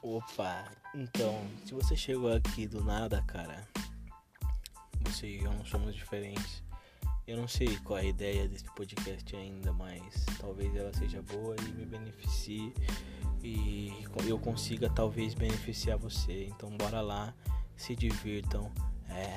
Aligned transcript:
Opa, 0.00 0.64
então, 0.94 1.44
se 1.64 1.74
você 1.74 1.96
chegou 1.96 2.32
aqui 2.32 2.68
do 2.68 2.84
nada, 2.84 3.20
cara, 3.22 3.66
você 5.00 5.26
e 5.26 5.44
eu 5.44 5.52
não 5.52 5.64
somos 5.64 5.94
diferentes. 5.94 6.62
Eu 7.26 7.36
não 7.36 7.48
sei 7.48 7.76
qual 7.78 7.98
é 7.98 8.02
a 8.02 8.04
ideia 8.04 8.48
desse 8.48 8.64
podcast 8.74 9.34
ainda, 9.34 9.72
mas 9.72 10.24
talvez 10.40 10.74
ela 10.76 10.92
seja 10.94 11.20
boa 11.20 11.56
e 11.60 11.72
me 11.72 11.84
beneficie 11.84 12.72
e 13.42 13.92
eu 14.26 14.38
consiga 14.38 14.88
talvez 14.88 15.34
beneficiar 15.34 15.98
você. 15.98 16.46
Então 16.46 16.70
bora 16.76 17.00
lá, 17.00 17.34
se 17.76 17.96
divirtam, 17.96 18.72
é. 19.08 19.36